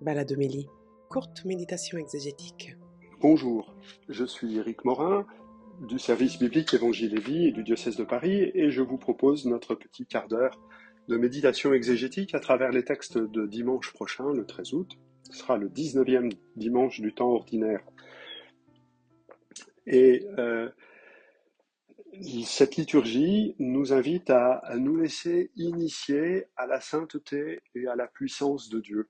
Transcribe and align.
Baladomélie, 0.00 0.68
courte 1.08 1.44
méditation 1.44 1.98
exégétique. 1.98 2.76
Bonjour, 3.20 3.74
je 4.08 4.24
suis 4.24 4.58
Éric 4.58 4.84
Morin 4.84 5.26
du 5.80 5.98
service 5.98 6.38
biblique 6.38 6.74
Évangile 6.74 7.16
et 7.16 7.20
Vie 7.20 7.52
du 7.52 7.62
diocèse 7.62 7.96
de 7.96 8.04
Paris 8.04 8.50
et 8.54 8.70
je 8.70 8.82
vous 8.82 8.98
propose 8.98 9.46
notre 9.46 9.74
petit 9.74 10.06
quart 10.06 10.28
d'heure 10.28 10.60
de 11.08 11.16
méditation 11.16 11.72
exégétique 11.72 12.34
à 12.34 12.40
travers 12.40 12.70
les 12.70 12.84
textes 12.84 13.18
de 13.18 13.46
dimanche 13.46 13.92
prochain, 13.92 14.32
le 14.32 14.44
13 14.44 14.74
août. 14.74 14.92
Ce 15.30 15.38
sera 15.38 15.56
le 15.56 15.68
19e 15.68 16.32
dimanche 16.56 17.00
du 17.00 17.14
temps 17.14 17.30
ordinaire. 17.30 17.80
Et 19.86 20.26
euh, 20.38 20.68
cette 22.44 22.76
liturgie 22.76 23.54
nous 23.58 23.92
invite 23.92 24.30
à, 24.30 24.62
nous 24.76 24.96
laisser 24.96 25.50
initier 25.56 26.46
à 26.56 26.66
la 26.66 26.80
sainteté 26.80 27.60
et 27.74 27.86
à 27.86 27.96
la 27.96 28.06
puissance 28.06 28.68
de 28.68 28.80
Dieu. 28.80 29.08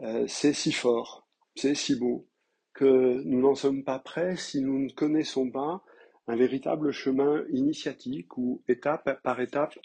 Euh, 0.00 0.26
c'est 0.26 0.52
si 0.52 0.72
fort, 0.72 1.26
c'est 1.54 1.74
si 1.74 1.96
beau, 1.96 2.28
que 2.72 3.22
nous 3.24 3.40
n'en 3.40 3.54
sommes 3.54 3.84
pas 3.84 4.00
prêts 4.00 4.36
si 4.36 4.60
nous 4.60 4.80
ne 4.80 4.90
connaissons 4.90 5.50
pas 5.50 5.84
un 6.26 6.36
véritable 6.36 6.90
chemin 6.90 7.44
initiatique 7.50 8.36
où, 8.36 8.62
étape 8.66 9.22
par 9.22 9.40
étape, 9.40 9.78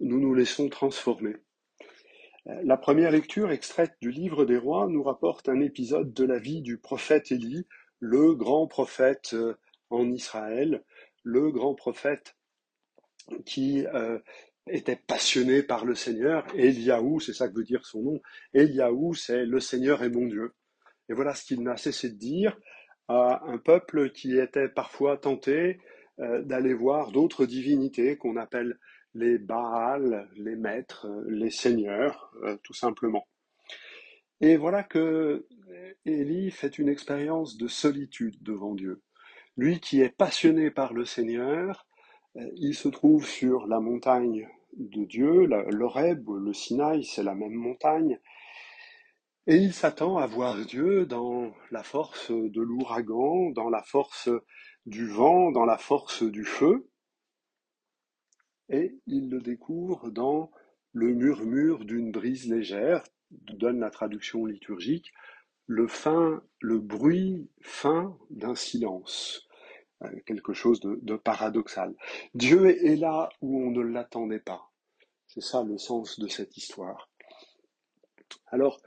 nous 0.00 0.20
nous 0.20 0.34
laissons 0.34 0.68
transformer. 0.68 1.36
Euh, 2.46 2.60
la 2.64 2.76
première 2.76 3.10
lecture 3.10 3.52
extraite 3.52 3.94
du 4.02 4.10
livre 4.10 4.44
des 4.44 4.58
rois 4.58 4.86
nous 4.88 5.02
rapporte 5.02 5.48
un 5.48 5.60
épisode 5.60 6.12
de 6.12 6.24
la 6.24 6.38
vie 6.38 6.60
du 6.60 6.76
prophète 6.76 7.32
Élie, 7.32 7.66
le 8.00 8.34
grand 8.34 8.66
prophète 8.66 9.30
euh, 9.32 9.54
en 9.88 10.10
Israël, 10.10 10.84
le 11.22 11.50
grand 11.50 11.74
prophète 11.74 12.36
qui 13.46 13.86
était 14.66 14.96
passionné 14.96 15.62
par 15.62 15.84
le 15.84 15.94
Seigneur. 15.94 16.46
Eliaou, 16.54 17.20
c'est 17.20 17.34
ça 17.34 17.48
que 17.48 17.54
veut 17.54 17.64
dire 17.64 17.84
son 17.84 18.02
nom. 18.02 18.22
Eliaou, 18.54 19.14
c'est 19.14 19.44
le 19.44 19.60
Seigneur 19.60 20.02
est 20.02 20.10
mon 20.10 20.26
Dieu. 20.26 20.52
Et 21.08 21.12
voilà 21.12 21.34
ce 21.34 21.44
qu'il 21.44 21.62
n'a 21.62 21.76
cessé 21.76 22.08
de 22.08 22.16
dire 22.16 22.58
à 23.08 23.42
un 23.46 23.58
peuple 23.58 24.10
qui 24.10 24.38
était 24.38 24.68
parfois 24.68 25.18
tenté 25.18 25.78
euh, 26.20 26.42
d'aller 26.42 26.72
voir 26.72 27.12
d'autres 27.12 27.44
divinités 27.44 28.16
qu'on 28.16 28.36
appelle 28.36 28.78
les 29.14 29.38
Baals, 29.38 30.28
les 30.36 30.56
maîtres, 30.56 31.06
les 31.28 31.50
seigneurs, 31.50 32.32
euh, 32.42 32.56
tout 32.62 32.72
simplement. 32.72 33.26
Et 34.40 34.56
voilà 34.56 34.82
que 34.82 35.46
Élie 36.04 36.50
fait 36.50 36.78
une 36.78 36.88
expérience 36.88 37.56
de 37.56 37.68
solitude 37.68 38.42
devant 38.42 38.74
Dieu. 38.74 39.02
Lui 39.56 39.78
qui 39.80 40.00
est 40.00 40.14
passionné 40.14 40.70
par 40.70 40.92
le 40.92 41.04
Seigneur, 41.04 41.86
il 42.56 42.74
se 42.74 42.88
trouve 42.88 43.26
sur 43.26 43.66
la 43.66 43.80
montagne 43.80 44.48
de 44.76 45.04
Dieu, 45.04 45.46
l'Oreb, 45.46 46.28
le 46.28 46.52
Sinaï, 46.52 47.04
c'est 47.04 47.22
la 47.22 47.34
même 47.34 47.54
montagne, 47.54 48.18
et 49.46 49.56
il 49.56 49.74
s'attend 49.74 50.16
à 50.16 50.26
voir 50.26 50.56
Dieu 50.64 51.06
dans 51.06 51.52
la 51.70 51.82
force 51.82 52.30
de 52.30 52.60
l'ouragan, 52.60 53.50
dans 53.50 53.68
la 53.68 53.82
force 53.82 54.30
du 54.86 55.06
vent, 55.06 55.52
dans 55.52 55.66
la 55.66 55.78
force 55.78 56.22
du 56.22 56.44
feu, 56.44 56.88
et 58.70 58.98
il 59.06 59.28
le 59.28 59.40
découvre 59.40 60.10
dans 60.10 60.50
le 60.92 61.12
murmure 61.12 61.84
d'une 61.84 62.10
brise 62.10 62.48
légère, 62.48 63.04
donne 63.30 63.80
la 63.80 63.90
traduction 63.90 64.46
liturgique, 64.46 65.12
le 65.66 65.86
fin, 65.86 66.42
le 66.60 66.78
bruit 66.78 67.48
fin 67.60 68.16
d'un 68.30 68.54
silence. 68.54 69.48
Euh, 70.02 70.08
quelque 70.26 70.52
chose 70.52 70.80
de, 70.80 71.16
paradoxal. 71.16 71.94
Dieu 72.34 72.66
est 72.84 72.96
là 72.96 73.28
où 73.40 73.60
on 73.62 73.70
ne 73.70 73.80
l'attendait 73.80 74.40
pas. 74.40 74.70
C'est 75.28 75.42
ça 75.42 75.62
le 75.62 75.78
sens 75.78 76.18
de 76.18 76.26
cette 76.26 76.56
histoire. 76.56 77.08
Alors, 78.48 78.80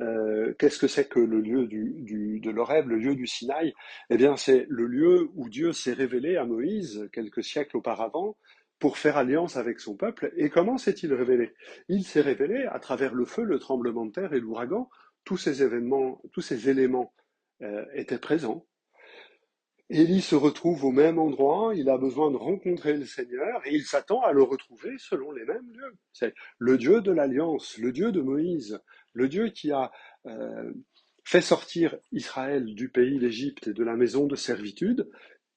euh, 0.00 0.54
qu'est-ce 0.58 0.78
que 0.78 0.86
c'est 0.86 1.08
que 1.08 1.20
le 1.20 1.40
lieu 1.40 1.66
du, 1.66 2.40
de 2.40 2.50
l'Oreb, 2.50 2.88
le 2.88 2.98
lieu 2.98 3.14
du 3.14 3.26
Sinaï? 3.26 3.72
Eh 4.10 4.16
bien, 4.16 4.36
c'est 4.36 4.66
le 4.68 4.86
lieu 4.86 5.30
où 5.34 5.48
Dieu 5.48 5.72
s'est 5.72 5.92
révélé 5.92 6.36
à 6.36 6.44
Moïse 6.44 7.08
quelques 7.12 7.44
siècles 7.44 7.76
auparavant 7.76 8.36
pour 8.78 8.96
faire 8.96 9.16
alliance 9.16 9.56
avec 9.56 9.80
son 9.80 9.94
peuple. 9.94 10.32
Et 10.36 10.48
comment 10.48 10.78
s'est-il 10.78 11.12
révélé? 11.12 11.54
Il 11.88 12.04
s'est 12.04 12.22
révélé 12.22 12.64
à 12.70 12.78
travers 12.78 13.14
le 13.14 13.26
feu, 13.26 13.44
le 13.44 13.58
tremblement 13.58 14.06
de 14.06 14.12
terre 14.12 14.32
et 14.32 14.40
l'ouragan. 14.40 14.88
Tous 15.24 15.36
ces 15.36 15.62
événements, 15.62 16.20
tous 16.32 16.40
ces 16.40 16.70
éléments 16.70 17.12
euh, 17.62 17.84
étaient 17.94 18.18
présents. 18.18 18.66
Élie 19.92 20.20
se 20.20 20.36
retrouve 20.36 20.84
au 20.84 20.92
même 20.92 21.18
endroit, 21.18 21.72
il 21.74 21.90
a 21.90 21.98
besoin 21.98 22.30
de 22.30 22.36
rencontrer 22.36 22.96
le 22.96 23.04
Seigneur 23.04 23.60
et 23.66 23.74
il 23.74 23.82
s'attend 23.82 24.22
à 24.22 24.30
le 24.30 24.44
retrouver 24.44 24.94
selon 24.98 25.32
les 25.32 25.44
mêmes 25.44 25.68
lieux. 25.72 25.96
C'est 26.12 26.32
le 26.58 26.78
Dieu 26.78 27.00
de 27.00 27.10
l'Alliance, 27.10 27.76
le 27.76 27.90
Dieu 27.90 28.12
de 28.12 28.20
Moïse, 28.20 28.80
le 29.14 29.28
Dieu 29.28 29.48
qui 29.48 29.72
a 29.72 29.90
euh, 30.26 30.72
fait 31.24 31.40
sortir 31.40 31.98
Israël 32.12 32.72
du 32.72 32.88
pays 32.88 33.18
d'Égypte 33.18 33.66
et 33.66 33.72
de 33.72 33.82
la 33.82 33.96
maison 33.96 34.28
de 34.28 34.36
servitude. 34.36 35.10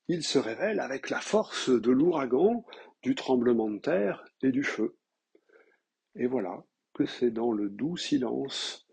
Il 0.07 0.23
se 0.23 0.39
révèle 0.39 0.79
avec 0.79 1.11
la 1.11 1.19
force 1.19 1.69
de 1.69 1.91
l'ouragan, 1.91 2.65
du 3.03 3.13
tremblement 3.13 3.69
de 3.69 3.77
terre 3.77 4.25
et 4.41 4.51
du 4.51 4.63
feu. 4.63 4.97
Et 6.15 6.25
voilà 6.25 6.65
que 6.95 7.05
c'est 7.05 7.31
dans 7.31 7.51
le 7.51 7.69
doux 7.69 7.97
silence 7.97 8.87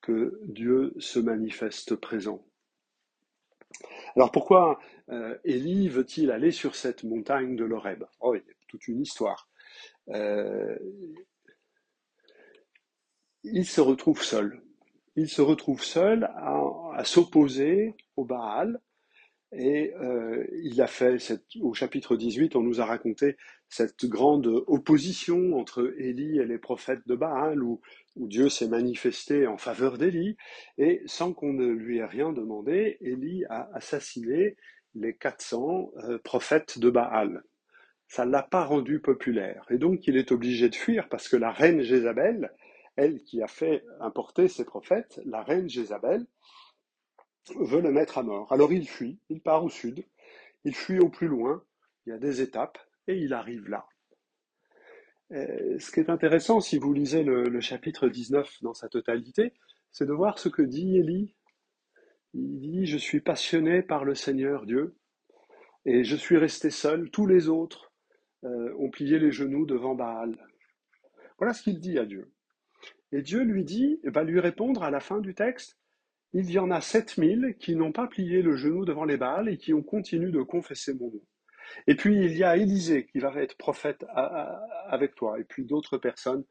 que 0.00 0.40
Dieu 0.46 0.94
se 0.98 1.18
manifeste 1.18 1.96
présent. 1.96 2.49
Alors 4.16 4.30
pourquoi 4.30 4.80
euh, 5.10 5.36
Élie 5.44 5.88
veut-il 5.88 6.30
aller 6.30 6.50
sur 6.50 6.74
cette 6.74 7.04
montagne 7.04 7.56
de 7.56 7.64
l'Oreb 7.64 8.04
Oh, 8.20 8.34
il 8.34 8.38
y 8.38 8.50
a 8.50 8.54
toute 8.68 8.88
une 8.88 9.00
histoire. 9.00 9.48
Euh, 10.08 10.76
il 13.42 13.66
se 13.66 13.80
retrouve 13.80 14.22
seul. 14.22 14.62
Il 15.16 15.28
se 15.28 15.42
retrouve 15.42 15.82
seul 15.82 16.24
à, 16.36 17.02
s'opposer 17.04 17.94
au 18.16 18.24
Baal. 18.24 18.80
Et 19.52 19.92
euh, 20.00 20.46
il 20.62 20.80
a 20.80 20.86
fait, 20.86 21.18
au 21.60 21.74
chapitre 21.74 22.16
18, 22.16 22.54
on 22.54 22.62
nous 22.62 22.80
a 22.80 22.84
raconté 22.84 23.36
cette 23.68 24.06
grande 24.06 24.46
opposition 24.66 25.54
entre 25.58 25.92
Élie 25.98 26.38
et 26.38 26.46
les 26.46 26.58
prophètes 26.58 27.06
de 27.06 27.16
Baal, 27.16 27.62
où 27.62 27.80
Dieu 28.16 28.48
s'est 28.48 28.68
manifesté 28.68 29.46
en 29.46 29.58
faveur 29.58 29.98
d'Élie, 29.98 30.36
et 30.78 31.02
sans 31.06 31.32
qu'on 31.32 31.52
ne 31.52 31.66
lui 31.66 31.98
ait 31.98 32.04
rien 32.04 32.32
demandé, 32.32 32.98
Élie 33.00 33.44
a 33.48 33.68
assassiné 33.74 34.56
les 34.94 35.16
400 35.16 35.92
euh, 36.04 36.18
prophètes 36.18 36.78
de 36.78 36.90
Baal. 36.90 37.42
Ça 38.06 38.26
ne 38.26 38.32
l'a 38.32 38.42
pas 38.42 38.64
rendu 38.64 39.00
populaire, 39.00 39.64
et 39.70 39.78
donc 39.78 40.06
il 40.06 40.16
est 40.16 40.32
obligé 40.32 40.68
de 40.68 40.74
fuir 40.74 41.08
parce 41.08 41.28
que 41.28 41.36
la 41.36 41.50
reine 41.50 41.82
Jézabel, 41.82 42.52
elle 42.96 43.22
qui 43.22 43.42
a 43.42 43.46
fait 43.46 43.84
importer 44.00 44.48
ces 44.48 44.64
prophètes, 44.64 45.20
la 45.24 45.42
reine 45.42 45.68
Jézabel, 45.68 46.26
veut 47.56 47.80
le 47.80 47.92
mettre 47.92 48.18
à 48.18 48.22
mort. 48.22 48.52
Alors 48.52 48.72
il 48.72 48.88
fuit, 48.88 49.18
il 49.28 49.40
part 49.40 49.64
au 49.64 49.68
sud, 49.68 50.04
il 50.64 50.74
fuit 50.74 50.98
au 50.98 51.08
plus 51.08 51.28
loin, 51.28 51.62
il 52.06 52.10
y 52.10 52.12
a 52.12 52.18
des 52.18 52.40
étapes, 52.40 52.78
et 53.06 53.16
il 53.16 53.32
arrive 53.32 53.68
là. 53.68 53.86
Euh, 55.32 55.78
ce 55.78 55.90
qui 55.92 56.00
est 56.00 56.10
intéressant, 56.10 56.60
si 56.60 56.78
vous 56.78 56.92
lisez 56.92 57.22
le, 57.22 57.60
chapitre 57.60 58.08
19 58.08 58.62
dans 58.62 58.74
sa 58.74 58.88
totalité, 58.88 59.52
c'est 59.92 60.06
de 60.06 60.12
voir 60.12 60.38
ce 60.38 60.48
que 60.48 60.62
dit 60.62 60.98
Élie. 60.98 61.34
Il 62.34 62.60
dit, 62.60 62.86
je 62.86 62.96
suis 62.96 63.20
passionné 63.20 63.82
par 63.82 64.04
le 64.04 64.14
Seigneur 64.14 64.66
Dieu, 64.66 64.96
et 65.84 66.04
je 66.04 66.16
suis 66.16 66.36
resté 66.36 66.70
seul. 66.70 67.10
Tous 67.10 67.26
les 67.26 67.48
autres 67.48 67.92
euh, 68.44 68.74
ont 68.78 68.90
plié 68.90 69.18
les 69.18 69.32
genoux 69.32 69.66
devant 69.66 69.94
Baal. 69.94 70.36
Voilà 71.38 71.54
ce 71.54 71.62
qu'il 71.62 71.80
dit 71.80 71.98
à 71.98 72.04
Dieu. 72.04 72.32
Et 73.12 73.22
Dieu 73.22 73.42
lui 73.42 73.64
dit, 73.64 74.00
va 74.04 74.22
lui 74.22 74.38
répondre 74.38 74.82
à 74.82 74.90
la 74.90 75.00
fin 75.00 75.20
du 75.20 75.34
texte, 75.34 75.79
il 76.32 76.50
y 76.50 76.58
en 76.58 76.70
a 76.70 76.80
7000 76.80 77.56
qui 77.58 77.74
n'ont 77.74 77.92
pas 77.92 78.06
plié 78.06 78.42
le 78.42 78.56
genou 78.56 78.84
devant 78.84 79.04
les 79.04 79.16
Baals 79.16 79.48
et 79.48 79.58
qui 79.58 79.74
ont 79.74 79.82
continué 79.82 80.30
de 80.30 80.42
confesser 80.42 80.94
mon 80.94 81.10
nom. 81.10 81.22
Et 81.86 81.94
puis 81.94 82.16
il 82.16 82.36
y 82.36 82.44
a 82.44 82.56
Élisée 82.56 83.06
qui 83.06 83.18
va 83.18 83.32
être 83.36 83.56
prophète 83.56 84.04
avec 84.88 85.14
toi, 85.14 85.38
et 85.38 85.44
puis 85.44 85.64
d'autres 85.64 85.98
personnes 85.98 86.44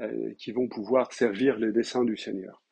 euh, 0.00 0.34
qui 0.38 0.52
vont 0.52 0.68
pouvoir 0.68 1.12
servir 1.12 1.58
les 1.58 1.72
desseins 1.72 2.04
du 2.04 2.16
Seigneur. 2.16 2.62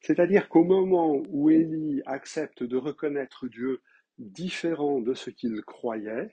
C'est-à-dire 0.00 0.48
qu'au 0.48 0.64
moment 0.64 1.22
où 1.28 1.50
Élie 1.50 2.02
accepte 2.06 2.62
de 2.62 2.76
reconnaître 2.76 3.48
Dieu 3.48 3.82
différent 4.18 5.00
de 5.00 5.14
ce 5.14 5.30
qu'il 5.30 5.60
croyait, 5.62 6.30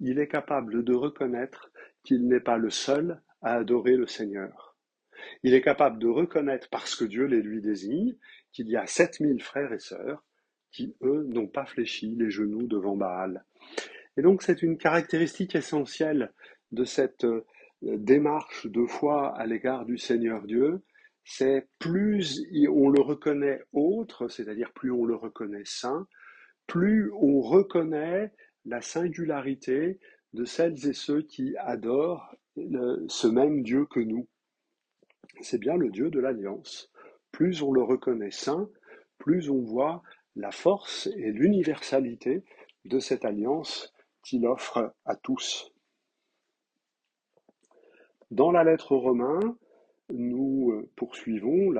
il 0.00 0.18
est 0.18 0.28
capable 0.28 0.84
de 0.84 0.94
reconnaître 0.94 1.70
qu'il 2.02 2.26
n'est 2.26 2.40
pas 2.40 2.56
le 2.56 2.70
seul 2.70 3.22
à 3.40 3.54
adorer 3.54 3.96
le 3.96 4.06
Seigneur. 4.06 4.76
Il 5.42 5.54
est 5.54 5.62
capable 5.62 5.98
de 5.98 6.08
reconnaître, 6.08 6.68
parce 6.70 6.96
que 6.96 7.04
Dieu 7.04 7.26
les 7.26 7.42
lui 7.42 7.60
désigne, 7.60 8.16
qu'il 8.52 8.68
y 8.68 8.76
a 8.76 8.86
7000 8.86 9.42
frères 9.42 9.72
et 9.72 9.78
sœurs 9.78 10.24
qui, 10.70 10.94
eux, 11.02 11.24
n'ont 11.28 11.48
pas 11.48 11.66
fléchi 11.66 12.14
les 12.16 12.30
genoux 12.30 12.66
devant 12.66 12.96
Baal. 12.96 13.44
Et 14.16 14.22
donc 14.22 14.42
c'est 14.42 14.62
une 14.62 14.78
caractéristique 14.78 15.54
essentielle 15.54 16.32
de 16.70 16.84
cette 16.84 17.24
euh, 17.24 17.44
démarche 17.82 18.66
de 18.66 18.86
foi 18.86 19.36
à 19.36 19.46
l'égard 19.46 19.84
du 19.84 19.98
Seigneur 19.98 20.42
Dieu, 20.42 20.82
c'est 21.24 21.68
plus 21.78 22.44
on 22.68 22.90
le 22.90 23.00
reconnaît 23.00 23.62
autre, 23.72 24.28
c'est-à-dire 24.28 24.72
plus 24.72 24.90
on 24.90 25.04
le 25.04 25.14
reconnaît 25.14 25.64
saint, 25.64 26.06
plus 26.66 27.12
on 27.14 27.40
reconnaît 27.40 28.32
la 28.64 28.80
singularité 28.80 29.98
de 30.32 30.44
celles 30.44 30.86
et 30.86 30.92
ceux 30.92 31.22
qui 31.22 31.56
adorent 31.58 32.34
ce 32.56 33.26
même 33.26 33.62
Dieu 33.62 33.86
que 33.86 34.00
nous. 34.00 34.28
C'est 35.40 35.58
bien 35.58 35.76
le 35.76 35.90
Dieu 35.90 36.10
de 36.10 36.20
l'alliance. 36.20 36.91
Plus 37.32 37.62
on 37.62 37.72
le 37.72 37.82
reconnaît 37.82 38.30
saint, 38.30 38.68
plus 39.18 39.50
on 39.50 39.62
voit 39.62 40.02
la 40.36 40.50
force 40.50 41.08
et 41.16 41.32
l'universalité 41.32 42.44
de 42.84 42.98
cette 42.98 43.24
alliance 43.24 43.92
qu'il 44.22 44.46
offre 44.46 44.94
à 45.04 45.16
tous. 45.16 45.72
Dans 48.30 48.50
la 48.50 48.64
lettre 48.64 48.92
aux 48.92 49.00
Romains, 49.00 49.56
nous 50.10 50.70
euh, 50.72 50.90
poursuivons 50.96 51.70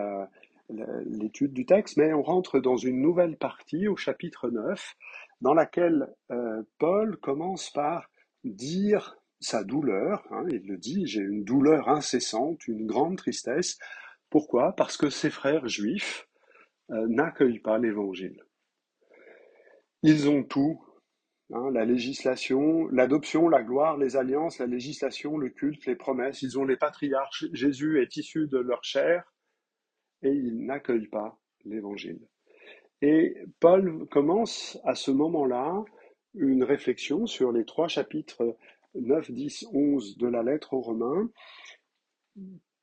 l'étude 1.06 1.52
du 1.52 1.64
texte, 1.64 1.96
mais 1.96 2.12
on 2.12 2.22
rentre 2.22 2.60
dans 2.60 2.76
une 2.76 3.00
nouvelle 3.00 3.36
partie 3.36 3.88
au 3.88 3.96
chapitre 3.96 4.50
9, 4.50 4.94
dans 5.40 5.54
laquelle 5.54 6.14
euh, 6.30 6.62
Paul 6.78 7.16
commence 7.18 7.70
par 7.70 8.10
dire 8.44 9.16
sa 9.40 9.64
douleur. 9.64 10.26
Hein, 10.30 10.44
il 10.50 10.66
le 10.66 10.76
dit, 10.76 11.06
j'ai 11.06 11.20
une 11.20 11.44
douleur 11.44 11.88
incessante, 11.88 12.66
une 12.68 12.86
grande 12.86 13.16
tristesse. 13.16 13.78
Pourquoi? 14.32 14.72
Parce 14.72 14.96
que 14.96 15.10
ses 15.10 15.28
frères 15.28 15.68
juifs 15.68 16.26
euh, 16.90 17.06
n'accueillent 17.06 17.60
pas 17.60 17.76
l'Évangile. 17.76 18.42
Ils 20.02 20.30
ont 20.30 20.42
tout, 20.42 20.82
hein, 21.52 21.70
la 21.70 21.84
législation, 21.84 22.88
l'adoption, 22.88 23.50
la 23.50 23.62
gloire, 23.62 23.98
les 23.98 24.16
alliances, 24.16 24.58
la 24.58 24.66
législation, 24.66 25.36
le 25.36 25.50
culte, 25.50 25.84
les 25.84 25.96
promesses. 25.96 26.40
Ils 26.40 26.58
ont 26.58 26.64
les 26.64 26.78
patriarches. 26.78 27.44
Jésus 27.52 28.00
est 28.00 28.16
issu 28.16 28.48
de 28.48 28.56
leur 28.56 28.82
chair 28.82 29.22
et 30.22 30.30
ils 30.30 30.64
n'accueillent 30.64 31.10
pas 31.10 31.38
l'Évangile. 31.66 32.26
Et 33.02 33.36
Paul 33.60 34.08
commence 34.08 34.78
à 34.84 34.94
ce 34.94 35.10
moment-là 35.10 35.84
une 36.32 36.64
réflexion 36.64 37.26
sur 37.26 37.52
les 37.52 37.66
trois 37.66 37.88
chapitres 37.88 38.56
9, 38.94 39.30
10, 39.30 39.66
11 39.74 40.16
de 40.16 40.26
la 40.26 40.42
lettre 40.42 40.72
aux 40.72 40.80
Romains, 40.80 41.28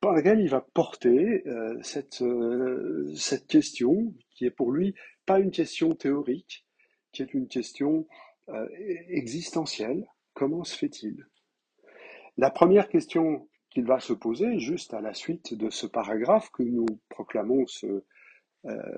par 0.00 0.12
laquelle 0.12 0.40
il 0.40 0.48
va 0.48 0.60
porter 0.60 1.46
euh, 1.46 1.78
cette, 1.82 2.22
euh, 2.22 3.12
cette 3.14 3.46
question, 3.46 4.14
qui 4.34 4.46
est 4.46 4.50
pour 4.50 4.72
lui 4.72 4.94
pas 5.26 5.38
une 5.38 5.50
question 5.50 5.94
théorique, 5.94 6.66
qui 7.12 7.22
est 7.22 7.34
une 7.34 7.48
question 7.48 8.06
euh, 8.48 8.66
existentielle. 9.08 10.06
Comment 10.34 10.64
se 10.64 10.76
fait-il? 10.76 11.26
La 12.38 12.50
première 12.50 12.88
question 12.88 13.48
qu'il 13.68 13.84
va 13.84 14.00
se 14.00 14.12
poser, 14.12 14.58
juste 14.58 14.94
à 14.94 15.00
la 15.00 15.12
suite 15.12 15.54
de 15.54 15.70
ce 15.70 15.86
paragraphe 15.86 16.50
que 16.50 16.62
nous 16.62 16.86
proclamons 17.08 17.66
ce, 17.66 18.04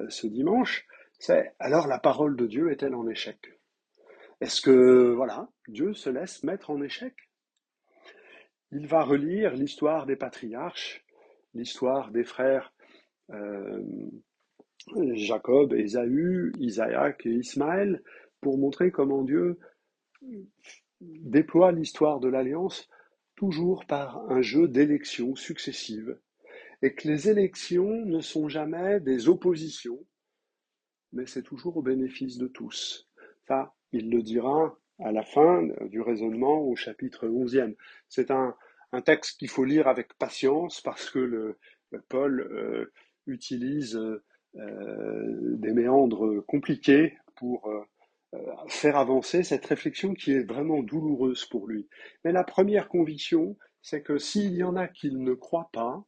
ce 0.09 0.27
dimanche, 0.27 0.87
c'est 1.19 1.53
alors 1.59 1.87
la 1.89 1.99
parole 1.99 2.37
de 2.37 2.47
Dieu 2.47 2.71
est-elle 2.71 2.95
en 2.95 3.09
échec? 3.09 3.39
Est-ce 4.41 4.61
que, 4.61 5.13
voilà, 5.13 5.49
Dieu 5.69 5.93
se 5.95 6.11
laisse 6.11 6.43
mettre 6.43 6.71
en 6.71 6.81
échec? 6.83 7.15
Il 8.73 8.87
va 8.87 9.05
relire 9.05 9.55
l'histoire 9.55 10.07
des 10.07 10.17
patriarches, 10.17 11.05
l'histoire 11.55 12.11
des 12.11 12.25
frères 12.25 12.73
euh, 13.31 13.83
Jacob, 15.15 15.75
Ésaü, 15.75 16.53
Isaac 16.59 17.27
et 17.27 17.35
Ismaël, 17.35 18.03
pour 18.41 18.59
montrer 18.59 18.91
comment 18.91 19.23
Dieu 19.23 19.59
déploie 21.01 21.73
l'histoire 21.73 22.21
de 22.21 22.29
l'alliance 22.29 22.89
toujours 23.37 23.87
par 23.87 24.31
un 24.31 24.43
jeu 24.43 24.69
d'élections 24.69 25.35
successives, 25.37 26.19
et 26.83 26.95
que 26.95 27.09
les 27.09 27.29
élections 27.29 28.05
ne 28.05 28.21
sont 28.21 28.49
jamais 28.49 29.01
des 29.01 29.29
oppositions, 29.29 30.05
mais 31.13 31.27
c'est 31.27 31.43
toujours 31.43 31.77
au 31.77 31.83
bénéfice 31.83 32.39
de 32.39 32.49
tous. 32.49 33.09
Ça, 33.47 33.75
il 33.93 34.11
le 34.11 34.23
dira 34.23 34.79
à 34.99 35.13
la 35.13 35.23
fin 35.23 35.67
du 35.83 36.01
raisonnement 36.01 36.61
au 36.61 36.77
chapitre 36.77 37.27
11e. 37.27 37.75
C'est 38.09 38.31
un, 38.31 38.57
texte 39.05 39.39
qu'il 39.39 39.49
faut 39.49 39.65
lire 39.65 39.89
avec 39.89 40.13
patience 40.19 40.83
parce 40.83 41.09
que 41.09 41.19
le, 41.19 41.59
Paul 42.09 42.41
euh, 42.41 42.93
utilise 43.27 43.97
euh, 43.97 45.57
des 45.57 45.73
méandres 45.73 46.45
compliqués 46.47 47.17
pour 47.37 47.67
euh, 48.35 48.39
faire 48.69 48.97
avancer 48.97 49.43
cette 49.43 49.67
réflexion 49.67 50.15
qui 50.15 50.33
est 50.33 50.45
vraiment 50.45 50.83
douloureuse 50.83 51.47
pour 51.47 51.67
lui. 51.67 51.89
Mais 52.25 52.33
la 52.33 52.45
première 52.45 52.89
conviction, 52.89 53.57
c'est 53.83 54.03
que 54.03 54.19
s'il 54.19 54.55
y 54.55 54.63
en 54.63 54.77
a 54.77 54.89
qui 54.89 55.11
ne 55.11 55.35
croient 55.35 55.71
pas, 55.73 56.05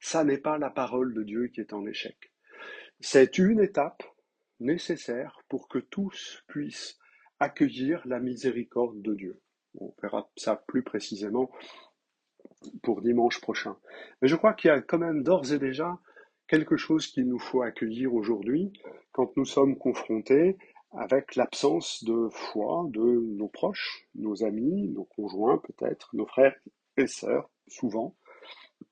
ça 0.00 0.24
n'est 0.24 0.38
pas 0.38 0.58
la 0.58 0.70
parole 0.70 1.14
de 1.14 1.22
Dieu 1.22 1.48
qui 1.48 1.60
est 1.60 1.72
en 1.72 1.86
échec. 1.86 2.32
C'est 3.00 3.38
une 3.38 3.60
étape 3.60 4.02
nécessaire 4.60 5.40
pour 5.48 5.68
que 5.68 5.78
tous 5.78 6.44
puissent 6.46 6.98
accueillir 7.42 8.00
la 8.06 8.20
miséricorde 8.20 9.02
de 9.02 9.14
Dieu. 9.14 9.40
On 9.80 9.92
verra 10.00 10.30
ça 10.36 10.54
plus 10.68 10.84
précisément 10.84 11.50
pour 12.82 13.02
dimanche 13.02 13.40
prochain. 13.40 13.76
Mais 14.20 14.28
je 14.28 14.36
crois 14.36 14.54
qu'il 14.54 14.68
y 14.68 14.70
a 14.70 14.80
quand 14.80 14.98
même 14.98 15.24
d'ores 15.24 15.52
et 15.52 15.58
déjà 15.58 15.98
quelque 16.46 16.76
chose 16.76 17.08
qu'il 17.08 17.26
nous 17.26 17.40
faut 17.40 17.62
accueillir 17.62 18.14
aujourd'hui 18.14 18.72
quand 19.10 19.36
nous 19.36 19.44
sommes 19.44 19.76
confrontés 19.76 20.56
avec 20.92 21.34
l'absence 21.34 22.04
de 22.04 22.28
foi 22.30 22.86
de 22.90 23.00
nos 23.00 23.48
proches, 23.48 24.06
nos 24.14 24.44
amis, 24.44 24.88
nos 24.90 25.04
conjoints 25.04 25.58
peut-être, 25.58 26.10
nos 26.14 26.26
frères 26.26 26.54
et 26.96 27.08
sœurs, 27.08 27.50
souvent, 27.66 28.14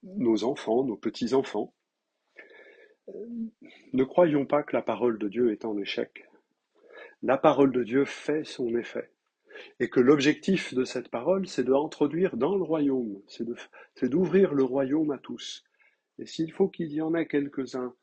nos 0.02 0.42
enfants, 0.42 0.82
nos 0.82 0.96
petits-enfants. 0.96 1.72
Ne 3.92 4.04
croyons 4.04 4.46
pas 4.46 4.64
que 4.64 4.74
la 4.74 4.82
parole 4.82 5.18
de 5.18 5.28
Dieu 5.28 5.52
est 5.52 5.64
en 5.64 5.78
échec 5.78 6.29
la 7.22 7.36
parole 7.36 7.72
de 7.72 7.84
Dieu 7.84 8.04
fait 8.04 8.44
son 8.44 8.74
effet. 8.76 9.10
Et 9.78 9.90
que 9.90 10.00
l'objectif 10.00 10.72
de 10.74 10.84
cette 10.84 11.08
parole, 11.08 11.46
c'est 11.46 11.64
d'introduire 11.64 12.36
dans 12.36 12.56
le 12.56 12.62
royaume, 12.62 13.20
c'est 13.26 14.08
d'ouvrir 14.08 14.54
le 14.54 14.64
royaume 14.64 15.10
à 15.10 15.18
tous. 15.18 15.64
Et 16.18 16.26
s'il 16.26 16.52
faut 16.52 16.68
qu'il 16.68 16.92
y 16.92 17.02
en 17.02 17.14
ait 17.14 17.26
quelques-uns 17.26 17.94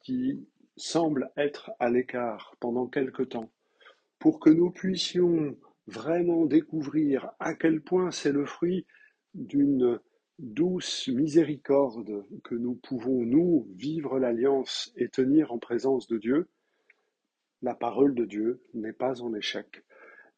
qui 0.00 0.46
semblent 0.76 1.30
être 1.36 1.70
à 1.78 1.90
l'écart 1.90 2.56
pendant 2.60 2.86
quelque 2.86 3.22
temps, 3.22 3.50
pour 4.18 4.40
que 4.40 4.50
nous 4.50 4.70
puissions 4.70 5.56
vraiment 5.86 6.46
découvrir 6.46 7.30
à 7.40 7.54
quel 7.54 7.82
point 7.82 8.10
c'est 8.10 8.32
le 8.32 8.46
fruit 8.46 8.86
d'une 9.34 10.00
douce 10.38 11.08
miséricorde 11.08 12.24
que 12.44 12.54
nous 12.54 12.74
pouvons, 12.74 13.22
nous, 13.22 13.68
vivre 13.74 14.18
l'alliance 14.18 14.92
et 14.96 15.08
tenir 15.08 15.52
en 15.52 15.58
présence 15.58 16.06
de 16.06 16.18
Dieu, 16.18 16.48
la 17.62 17.74
parole 17.74 18.14
de 18.14 18.24
Dieu 18.24 18.62
n'est 18.74 18.92
pas 18.92 19.22
en 19.22 19.34
échec. 19.34 19.84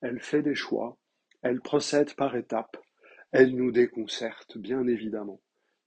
Elle 0.01 0.21
fait 0.21 0.43
des 0.43 0.55
choix, 0.55 0.99
elle 1.43 1.61
procède 1.61 2.15
par 2.15 2.37
étapes, 2.37 2.77
elle 3.33 3.57
nous 3.57 3.73
déconcerte, 3.73 4.59
bien 4.59 4.87
évidemment. 4.87 5.41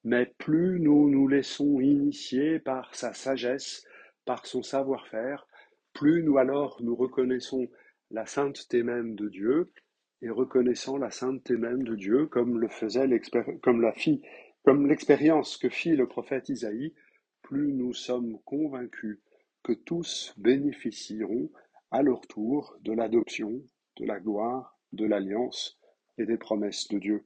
Mais 0.04 0.26
plus 0.38 0.80
nous 0.80 1.10
nous 1.10 1.28
laissons 1.28 1.80
initier 1.80 2.60
par 2.60 2.94
sa 2.96 3.14
sagesse, 3.14 3.86
par 4.26 4.46
son 4.46 4.64
savoir-faire, 4.64 5.48
plus 5.94 6.24
nous 6.24 6.38
alors 6.38 6.82
nous 6.82 6.96
reconnaissons 6.96 7.70
la 8.12 8.26
sainteté 8.26 8.84
même 8.84 9.16
de 9.16 9.30
Dieu, 9.30 9.72
et 10.22 10.30
reconnaissant 10.30 10.98
la 10.98 11.12
sainteté 11.12 11.58
même 11.58 11.84
de 11.84 11.96
Dieu, 11.96 12.26
comme 12.26 12.60
le 12.60 12.68
faisait 12.68 13.08
comme 13.62 13.82
la 13.82 13.94
fille, 13.94 14.22
comme 14.64 14.88
l'expérience 14.88 15.58
que 15.58 15.70
fit 15.70 15.96
le 15.96 16.08
prophète 16.08 16.50
Isaïe, 16.50 16.94
plus 17.44 17.74
nous 17.74 17.94
sommes 17.94 18.40
convaincus 18.44 19.20
tous 19.74 20.34
bénéficieront 20.38 21.50
à 21.92 22.02
leur 22.02 22.22
tour 22.28 22.76
de 22.82 22.94
l'adoption, 22.94 23.62
de 23.98 24.06
la 24.06 24.20
gloire, 24.20 24.78
de 24.94 25.06
l'alliance 25.06 25.80
et 26.18 26.26
des 26.26 26.38
promesses 26.38 26.88
de 26.90 27.00
Dieu. 27.00 27.26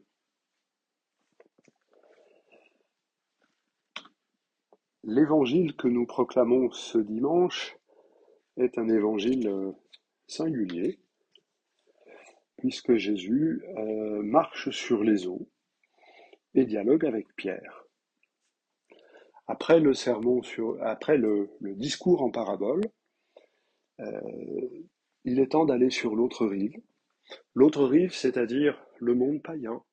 L'évangile 5.04 5.76
que 5.76 5.88
nous 5.88 6.06
proclamons 6.06 6.72
ce 6.72 7.00
dimanche 7.00 7.76
est 8.58 8.78
un 8.78 8.88
évangile 8.88 9.48
euh, 9.48 9.72
singulier, 10.28 11.00
puisque 12.58 12.96
Jésus 12.96 13.64
euh, 13.78 14.22
marche 14.22 14.70
sur 14.70 15.04
les 15.04 15.26
eaux 15.26 15.50
et 16.54 16.66
dialogue 16.66 17.06
avec 17.06 17.36
Pierre. 17.36 17.81
Après 19.51 21.17
le 21.17 21.75
discours 21.75 22.22
en 22.22 22.31
parabole, 22.31 22.84
euh, 24.00 24.86
il 25.25 25.41
est 25.41 25.51
temps 25.51 25.65
d'aller 25.65 25.89
sur 25.89 26.15
l'autre 26.15 26.48
rive. 26.48 26.79
L'autre 27.53 27.84
rive, 27.86 28.13
c'est-à-dire 28.13 28.81
le 29.00 29.13
monde 29.13 29.43
païen. 29.43 29.84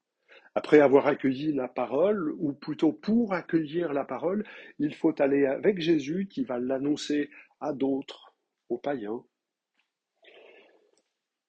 Après 0.55 0.79
avoir 0.79 1.09
accueilli 1.09 1.53
la 1.53 1.67
parole, 1.67 2.31
ou 2.39 2.53
plutôt 2.53 2.93
pour 2.93 3.35
accueillir 3.35 3.93
la 3.93 4.05
parole, 4.05 4.47
il 4.79 4.95
faut 4.95 5.21
aller 5.21 5.45
avec 5.45 5.81
Jésus 5.81 6.29
qui 6.31 6.45
va 6.45 6.61
l'annoncer 6.61 7.29
à 7.59 7.73
d'autres, 7.73 8.37
aux 8.69 8.79
païens. 8.79 9.25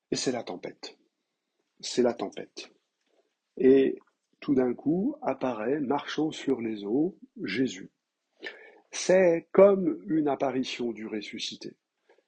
Et 0.09 0.15
c'est 0.15 0.31
la 0.31 0.41
tempête. 0.41 0.97
C'est 1.79 2.01
la 2.01 2.15
tempête. 2.15 2.73
Et 3.57 3.99
tout 4.39 4.55
d'un 4.55 4.73
coup 4.73 5.15
apparaît, 5.21 5.79
marchant 5.79 6.31
sur 6.31 6.59
les 6.59 6.83
eaux, 6.85 7.15
Jésus. 7.43 7.91
C'est 8.91 9.47
comme 9.51 10.01
une 10.07 10.27
apparition 10.27 10.91
du 10.91 11.05
ressuscité. 11.07 11.75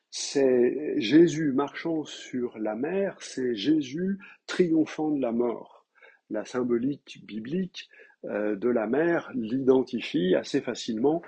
C'est 0.09 0.99
Jésus 0.99 1.53
marchant 1.53 2.03
sur 2.03 2.57
la 2.59 2.75
mer, 2.75 3.17
c'est 3.21 3.55
Jésus 3.55 4.19
triomphant 4.45 5.11
de 5.11 5.21
la 5.21 5.31
mort. 5.31 5.85
La 6.29 6.45
symbolique 6.45 7.25
biblique 7.25 7.89
euh, 8.25 8.55
de 8.55 8.69
la 8.69 8.87
mer 8.87 9.31
l'identifie 9.33 10.35
assez 10.35 10.61
facilement 10.61 11.21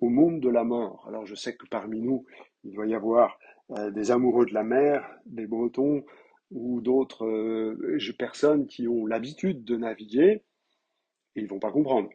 au 0.00 0.08
monde 0.08 0.40
de 0.40 0.48
la 0.48 0.64
mort. 0.64 1.06
Alors 1.08 1.26
je 1.26 1.34
sais 1.34 1.56
que 1.56 1.66
parmi 1.66 2.00
nous, 2.00 2.26
il 2.64 2.72
doit 2.72 2.86
y 2.86 2.94
avoir 2.94 3.38
euh, 3.70 3.90
des 3.90 4.10
amoureux 4.10 4.46
de 4.46 4.54
la 4.54 4.62
mer, 4.62 5.08
des 5.26 5.46
Bretons 5.46 6.04
ou 6.50 6.80
d'autres 6.80 7.26
euh, 7.26 7.98
personnes 8.18 8.66
qui 8.66 8.86
ont 8.88 9.06
l'habitude 9.06 9.64
de 9.64 9.76
naviguer, 9.76 10.42
et 11.34 11.40
ils 11.40 11.48
vont 11.48 11.58
pas 11.58 11.72
comprendre. 11.72 12.10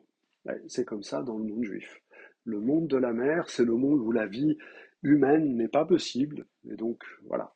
C'est 0.67 0.86
comme 0.86 1.03
ça 1.03 1.22
dans 1.22 1.38
le 1.38 1.46
monde 1.46 1.63
juif. 1.63 2.02
Le 2.45 2.59
monde 2.59 2.88
de 2.88 2.97
la 2.97 3.13
mer, 3.13 3.50
c'est 3.50 3.65
le 3.65 3.75
monde 3.75 4.00
où 4.00 4.12
la 4.12 4.27
vie 4.27 4.57
humaine 5.01 5.55
n'est 5.55 5.67
pas 5.67 5.85
possible. 5.85 6.45
Et 6.69 6.75
donc, 6.75 7.03
voilà. 7.25 7.53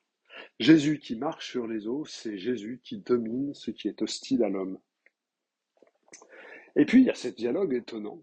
Jésus 0.60 1.00
qui 1.00 1.15
marche 1.15 1.50
sur 1.50 1.67
les 1.67 1.88
eaux, 1.88 2.06
c'est 2.06 2.38
Jésus 2.38 2.79
qui 2.84 2.98
domine 2.98 3.53
ce 3.53 3.72
qui 3.72 3.88
est 3.88 4.01
hostile 4.01 4.44
à 4.44 4.50
l'homme. 4.50 4.79
Et 6.75 6.86
puis, 6.86 7.01
il 7.01 7.06
y 7.06 7.10
a 7.10 7.15
ce 7.15 7.27
dialogue 7.27 7.74
étonnant 7.74 8.22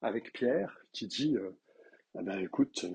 avec 0.00 0.32
Pierre 0.32 0.84
qui 0.92 1.06
dit 1.06 1.36
euh, 1.36 1.56
eh 2.18 2.22
ben, 2.22 2.38
écoute, 2.38 2.86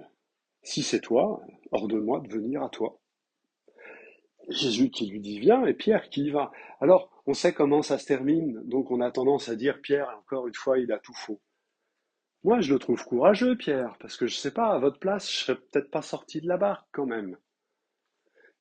si 0.64 0.84
c'est 0.84 1.00
toi, 1.00 1.42
ordonne-moi 1.72 2.20
de 2.22 2.30
venir 2.30 2.64
à 2.64 2.70
toi. 2.70 3.00
Jésus 4.50 4.90
qui 4.90 5.08
lui 5.08 5.20
dit 5.20 5.40
viens 5.40 5.66
et 5.66 5.74
Pierre 5.74 6.10
qui 6.10 6.26
y 6.26 6.30
va. 6.30 6.52
Alors, 6.80 7.12
on 7.26 7.34
sait 7.34 7.54
comment 7.54 7.82
ça 7.82 7.98
se 7.98 8.06
termine, 8.06 8.62
donc 8.64 8.92
on 8.92 9.02
a 9.02 9.12
tendance 9.12 9.50
à 9.50 9.56
dire 9.56 9.82
Pierre, 9.82 10.10
encore 10.20 10.48
une 10.48 10.54
fois, 10.54 10.80
il 10.80 10.92
a 10.92 11.00
tout 11.00 11.14
faux. 11.14 11.42
Moi, 12.44 12.62
je 12.62 12.74
le 12.74 12.80
trouve 12.80 13.04
courageux, 13.04 13.58
Pierre, 13.58 13.98
parce 14.00 14.16
que 14.18 14.28
je 14.28 14.36
sais 14.36 14.54
pas, 14.54 14.74
à 14.74 14.80
votre 14.80 15.00
place, 15.00 15.30
je 15.32 15.38
serais 15.38 15.56
peut-être 15.56 15.92
pas 15.92 16.02
sorti 16.02 16.40
de 16.42 16.48
la 16.48 16.58
barque 16.58 16.88
quand 16.92 17.06
même. 17.06 17.38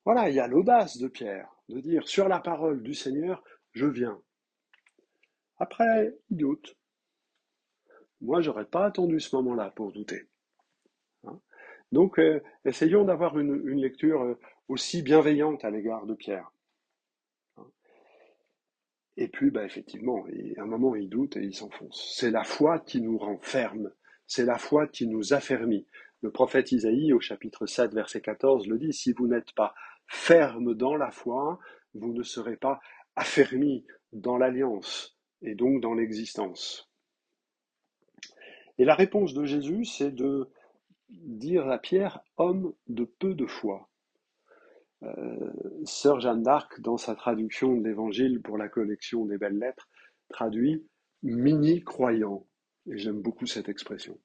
Voilà, 0.05 0.29
il 0.29 0.35
y 0.35 0.39
a 0.39 0.47
l'audace 0.47 0.97
de 0.97 1.07
Pierre, 1.07 1.49
de 1.69 1.79
dire 1.79 2.07
sur 2.07 2.27
la 2.27 2.39
parole 2.39 2.81
du 2.81 2.93
Seigneur, 2.93 3.43
je 3.73 3.85
viens. 3.85 4.21
Après, 5.57 6.15
il 6.29 6.37
doute. 6.37 6.77
Moi, 8.21 8.41
j'aurais 8.41 8.65
pas 8.65 8.85
attendu 8.85 9.19
ce 9.19 9.35
moment-là 9.35 9.71
pour 9.75 9.91
douter. 9.91 10.27
Hein. 11.25 11.39
Donc, 11.91 12.19
euh, 12.19 12.41
essayons 12.65 13.05
d'avoir 13.05 13.37
une, 13.37 13.79
lecture 13.79 14.21
euh, 14.21 14.39
aussi 14.67 15.01
bienveillante 15.01 15.63
à 15.65 15.69
l'égard 15.69 16.05
de 16.05 16.15
Pierre. 16.15 16.51
Et 19.17 19.27
puis, 19.27 19.49
bah, 19.49 19.65
effectivement, 19.65 20.25
à 20.57 20.61
un 20.61 20.65
moment, 20.67 20.95
il 20.95 21.09
doute 21.09 21.37
et 21.37 21.43
il 21.43 21.53
s'enfonce. 21.53 22.13
C'est 22.15 22.29
la 22.29 22.43
foi 22.43 22.79
qui 22.79 23.01
nous 23.01 23.17
rend 23.17 23.39
fermes. 23.39 23.91
C'est 24.27 24.45
la 24.45 24.59
foi 24.59 24.87
qui 24.87 25.07
nous 25.07 25.33
affermit. 25.33 25.87
Le 26.21 26.31
prophète 26.31 26.71
Isaïe, 26.71 27.13
au 27.13 27.19
chapitre 27.19 27.65
7, 27.65 27.93
verset 27.93 28.21
14, 28.21 28.67
le 28.67 28.77
dit, 28.77 28.93
si 28.93 29.13
vous 29.13 29.27
n'êtes 29.27 29.53
pas 29.53 29.73
ferme 30.05 30.75
dans 30.75 30.95
la 30.95 31.09
foi, 31.09 31.59
vous 31.95 32.13
ne 32.13 32.23
serez 32.23 32.57
pas 32.57 32.79
affermis 33.15 33.85
dans 34.13 34.37
l'alliance 34.37 35.17
et 35.41 35.55
donc 35.55 35.81
dans 35.81 35.95
l'existence. 35.95 36.89
Et 38.77 38.85
la 38.85 38.95
réponse 38.95 39.33
de 39.33 39.45
Jésus, 39.45 39.85
c'est 39.85 40.11
de 40.11 40.49
dire 41.09 41.67
à 41.69 41.79
Pierre, 41.79 42.19
homme 42.37 42.73
de 42.87 43.05
peu 43.05 43.33
de 43.33 43.47
foi. 43.47 43.89
Euh, 45.03 45.51
Sœur 45.85 46.19
Jeanne 46.19 46.43
d'Arc, 46.43 46.81
dans 46.81 46.97
sa 46.97 47.15
traduction 47.15 47.75
de 47.75 47.87
l'Évangile 47.87 48.41
pour 48.41 48.57
la 48.57 48.67
collection 48.67 49.25
des 49.25 49.37
belles 49.37 49.59
lettres, 49.59 49.89
traduit 50.29 50.85
mini-croyant. 51.23 52.47
Et 52.89 52.97
j'aime 52.97 53.21
beaucoup 53.21 53.45
cette 53.45 53.69
expression. 53.69 54.17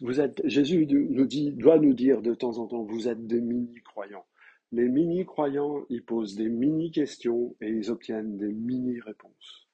vous 0.00 0.20
êtes, 0.20 0.40
Jésus 0.44 0.86
nous 0.86 1.26
dit, 1.26 1.52
doit 1.52 1.78
nous 1.78 1.94
dire 1.94 2.22
de 2.22 2.34
temps 2.34 2.58
en 2.58 2.66
temps, 2.66 2.84
vous 2.84 3.08
êtes 3.08 3.26
des 3.26 3.40
mini-croyants. 3.40 4.26
Les 4.72 4.88
mini-croyants, 4.88 5.84
ils 5.88 6.04
posent 6.04 6.36
des 6.36 6.48
mini-questions 6.48 7.56
et 7.60 7.68
ils 7.68 7.90
obtiennent 7.90 8.38
des 8.38 8.52
mini-réponses. 8.52 9.68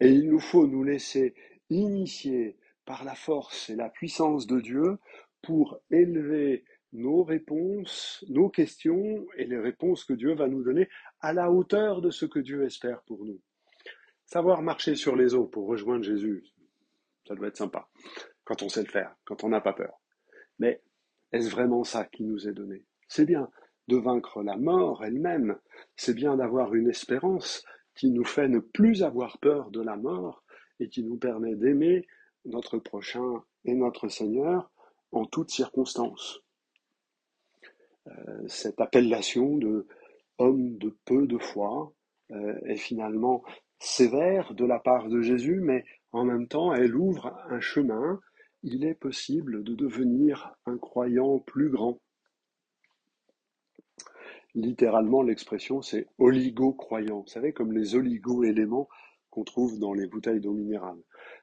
Et 0.00 0.10
il 0.10 0.28
nous 0.28 0.40
faut 0.40 0.66
nous 0.66 0.82
laisser 0.82 1.34
initier 1.70 2.56
par 2.84 3.04
la 3.04 3.14
force 3.14 3.70
et 3.70 3.76
la 3.76 3.90
puissance 3.90 4.46
de 4.46 4.60
Dieu 4.60 4.98
pour 5.42 5.78
élever 5.90 6.64
nos 6.92 7.22
réponses, 7.22 8.24
nos 8.28 8.48
questions 8.48 9.26
et 9.36 9.44
les 9.44 9.58
réponses 9.58 10.04
que 10.04 10.14
Dieu 10.14 10.34
va 10.34 10.48
nous 10.48 10.62
donner 10.62 10.88
à 11.20 11.32
la 11.32 11.50
hauteur 11.50 12.00
de 12.00 12.10
ce 12.10 12.26
que 12.26 12.38
Dieu 12.38 12.64
espère 12.64 13.02
pour 13.02 13.24
nous. 13.24 13.40
Savoir 14.24 14.62
marcher 14.62 14.94
sur 14.94 15.16
les 15.16 15.34
eaux 15.34 15.46
pour 15.46 15.66
rejoindre 15.66 16.04
Jésus, 16.04 16.44
ça 17.26 17.34
doit 17.34 17.48
être 17.48 17.56
sympa, 17.56 17.88
quand 18.44 18.62
on 18.62 18.68
sait 18.68 18.82
le 18.82 18.88
faire, 18.88 19.14
quand 19.24 19.44
on 19.44 19.48
n'a 19.48 19.60
pas 19.60 19.72
peur. 19.72 20.00
Mais 20.58 20.82
est-ce 21.32 21.50
vraiment 21.50 21.84
ça 21.84 22.04
qui 22.04 22.24
nous 22.24 22.48
est 22.48 22.52
donné? 22.52 22.84
C'est 23.08 23.26
bien 23.26 23.50
de 23.88 23.96
vaincre 23.96 24.42
la 24.42 24.56
mort 24.56 25.04
elle-même, 25.04 25.58
c'est 25.96 26.14
bien 26.14 26.36
d'avoir 26.36 26.74
une 26.74 26.88
espérance 26.88 27.64
qui 27.94 28.10
nous 28.10 28.24
fait 28.24 28.48
ne 28.48 28.60
plus 28.60 29.02
avoir 29.02 29.38
peur 29.38 29.70
de 29.70 29.82
la 29.82 29.96
mort 29.96 30.44
et 30.78 30.88
qui 30.88 31.02
nous 31.02 31.16
permet 31.16 31.56
d'aimer 31.56 32.06
notre 32.44 32.78
prochain 32.78 33.42
et 33.64 33.74
notre 33.74 34.08
Seigneur 34.08 34.70
en 35.10 35.24
toutes 35.24 35.50
circonstances. 35.50 36.40
Euh, 38.08 38.48
cette 38.48 38.80
appellation 38.80 39.56
de 39.56 39.86
homme 40.38 40.78
de 40.78 40.96
peu 41.04 41.26
de 41.26 41.38
foi 41.38 41.92
euh, 42.30 42.58
est 42.66 42.76
finalement 42.76 43.42
sévère 43.78 44.54
de 44.54 44.64
la 44.64 44.78
part 44.78 45.08
de 45.08 45.20
Jésus, 45.20 45.60
mais 45.60 45.84
en 46.12 46.24
même 46.24 46.48
temps 46.48 46.72
elle 46.72 46.96
ouvre 46.96 47.36
un 47.50 47.60
chemin. 47.60 48.20
Il 48.62 48.84
est 48.84 48.94
possible 48.94 49.62
de 49.62 49.74
devenir 49.74 50.54
un 50.66 50.78
croyant 50.78 51.38
plus 51.38 51.70
grand. 51.70 51.98
Littéralement, 54.54 55.22
l'expression 55.22 55.82
c'est 55.82 56.06
oligo-croyant. 56.18 57.20
Vous 57.20 57.28
savez, 57.28 57.52
comme 57.52 57.72
les 57.72 57.94
oligo-éléments 57.94 58.88
qu'on 59.30 59.44
trouve 59.44 59.78
dans 59.78 59.92
les 59.92 60.06
bouteilles 60.06 60.40
d'eau 60.40 60.54
minérale. 60.54 60.98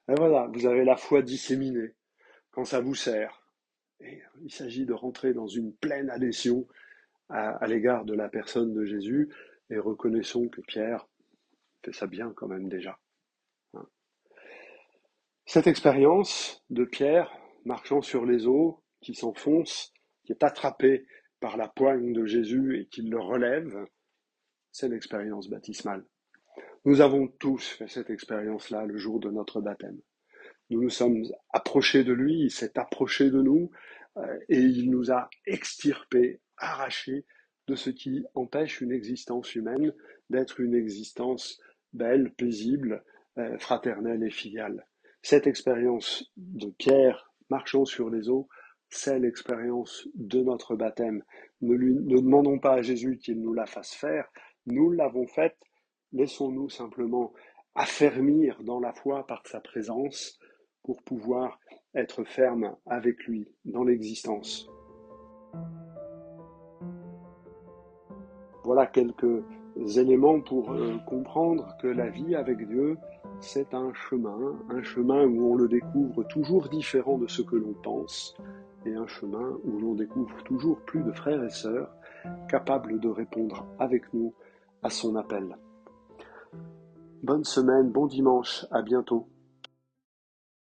Et 0.10 0.16
voilà, 0.16 0.50
vous 0.54 0.66
avez 0.66 0.84
la 0.84 0.98
foi 0.98 1.22
disséminée 1.22 1.94
quand 2.52 2.66
ça 2.66 2.82
vous 2.82 2.96
sert. 2.96 3.45
Et 4.02 4.22
il 4.44 4.52
s'agit 4.52 4.86
de 4.86 4.94
rentrer 4.94 5.34
dans 5.34 5.48
une 5.48 5.74
pleine 5.74 6.10
adhésion 6.10 6.68
à, 7.30 7.66
l'égard 7.68 8.06
de 8.06 8.14
la 8.14 8.30
personne 8.30 8.74
de 8.74 8.86
Jésus 8.86 9.30
et 9.70 9.78
reconnaissons 9.78 10.48
que 10.48 10.62
Pierre 10.62 11.08
fait 11.84 11.94
ça 11.94 12.08
bien 12.08 12.32
quand 12.36 12.48
même 12.48 12.70
déjà. 12.70 13.00
Hein. 13.74 13.88
Cette 15.46 15.68
expérience 15.68 16.64
de 16.70 16.86
Pierre 16.86 17.36
marchant 17.64 18.02
sur 18.02 18.26
les 18.26 18.46
eaux, 18.46 18.84
qui 19.02 19.16
s'enfonce, 19.16 19.94
qui 20.24 20.32
est 20.32 20.44
attrapé 20.44 21.08
par 21.40 21.58
la 21.58 21.68
poigne 21.68 22.14
de 22.14 22.26
Jésus 22.26 22.80
et 22.80 22.88
qui 22.88 23.02
le 23.02 23.20
relève, 23.20 23.88
c'est 24.72 24.90
l'expérience 24.90 25.50
baptismale. 25.50 26.06
Nous 26.86 27.02
avons 27.02 27.28
tous 27.28 27.68
fait 27.68 27.88
cette 27.88 28.10
expérience-là 28.10 28.86
le 28.86 28.98
jour 28.98 29.20
de 29.20 29.30
notre 29.32 29.62
baptême. 29.62 30.00
Nous 30.70 30.82
nous 30.82 30.90
sommes 30.90 31.24
approchés 31.52 32.04
de 32.04 32.14
lui, 32.14 32.42
il 32.42 32.52
s'est 32.52 32.78
approché 32.80 33.30
de 33.30 33.42
nous 33.42 33.70
euh, 34.18 34.40
et 34.50 34.60
il 34.60 34.90
nous 34.90 35.12
a 35.12 35.30
extirpés, 35.46 36.42
arrachés 36.58 37.26
de 37.68 37.76
ce 37.76 37.90
qui 37.90 38.24
empêche 38.34 38.82
une 38.82 38.92
existence 38.92 39.56
humaine 39.56 39.94
d'être 40.30 40.60
une 40.60 40.76
existence 40.76 41.60
belle, 41.94 42.32
paisible, 42.34 43.04
euh, 43.38 43.58
fraternelle 43.58 44.24
et 44.24 44.32
filiale. 44.32 44.86
Cette 45.22 45.48
expérience 45.48 46.32
de 46.38 46.70
Pierre 46.70 47.34
marchant 47.50 47.86
sur 47.86 48.10
les 48.10 48.30
eaux, 48.30 48.48
c'est 48.90 49.20
l'expérience 49.20 50.08
de 50.16 50.42
notre 50.42 50.76
baptême. 50.76 51.24
Ne, 51.62 51.76
ne 51.76 52.22
demandons 52.22 52.60
pas 52.60 52.74
à 52.74 52.82
Jésus 52.82 53.18
qu'il 53.18 53.42
nous 53.42 53.54
la 53.54 53.66
fasse 53.66 53.94
faire, 53.94 54.30
nous 54.66 54.92
l'avons 54.92 55.28
faite 55.28 55.58
Laissons-nous 56.16 56.70
simplement 56.70 57.34
affermir 57.76 58.64
dans 58.64 58.80
la 58.80 58.94
foi 58.94 59.28
par 59.28 59.46
sa 59.46 59.60
présence 59.60 60.40
pour 60.86 61.02
pouvoir 61.02 61.60
être 61.96 62.24
ferme 62.24 62.76
avec 62.86 63.26
lui 63.26 63.48
dans 63.66 63.84
l'existence. 63.84 64.70
Voilà 68.64 68.86
quelques 68.86 69.44
éléments 69.98 70.42
pour 70.42 70.72
euh, 70.72 70.98
comprendre 71.08 71.76
que 71.82 71.88
la 71.88 72.10
vie 72.10 72.36
avec 72.36 72.68
Dieu, 72.68 72.98
c'est 73.40 73.74
un 73.74 73.94
chemin, 73.94 74.56
un 74.70 74.84
chemin 74.84 75.26
où 75.26 75.52
on 75.52 75.56
le 75.56 75.68
découvre 75.68 76.24
toujours 76.24 76.70
différent 76.70 77.18
de 77.18 77.28
ce 77.28 77.42
que 77.42 77.56
l'on 77.56 77.74
pense, 77.74 78.36
et 78.86 78.94
un 78.94 79.08
chemin 79.08 79.58
où 79.64 79.80
l'on 79.80 79.96
découvre 79.96 80.44
toujours 80.44 80.80
plus 80.82 81.04
de 81.04 81.12
frères 81.12 81.44
et 81.44 81.50
sœurs 81.50 81.92
capables 82.48 83.00
de 83.00 83.10
répondre 83.10 83.66
avec 83.80 84.14
nous 84.14 84.34
à 84.84 84.90
son 84.90 85.16
appel. 85.16 85.58
Bonne 87.24 87.44
semaine, 87.44 87.90
bon 87.90 88.06
dimanche, 88.06 88.66
à 88.72 88.82
bientôt. 88.82 89.28